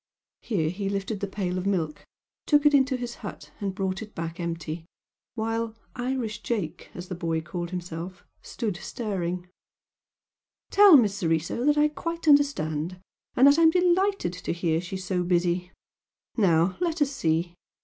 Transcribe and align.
Here 0.41 0.71
he 0.71 0.89
lifted 0.89 1.19
the 1.19 1.27
pail 1.27 1.59
of 1.59 1.67
milk, 1.67 2.05
took 2.47 2.65
it 2.65 2.73
into 2.73 2.97
his 2.97 3.17
hut 3.21 3.51
and 3.59 3.75
brought 3.75 4.01
it 4.01 4.15
back 4.15 4.39
empty, 4.39 4.83
while 5.35 5.75
"Irish 5.95 6.41
Jake," 6.41 6.89
as 6.95 7.07
the 7.07 7.13
boy 7.13 7.35
had 7.35 7.45
called 7.45 7.69
himself, 7.69 8.25
stood 8.41 8.77
staring 8.77 9.47
"Tell 10.71 10.97
Miss 10.97 11.15
Soriso 11.19 11.63
that 11.67 11.77
I 11.77 11.87
quite 11.87 12.27
understand! 12.27 12.99
And 13.35 13.45
that 13.45 13.59
I'm 13.59 13.69
delighted 13.69 14.33
to 14.33 14.51
hear 14.53 14.81
she 14.81 14.95
is 14.95 15.03
so 15.05 15.21
busy! 15.23 15.71
Now, 16.35 16.77
let 16.79 17.03
us 17.03 17.11
see!" 17.11 17.53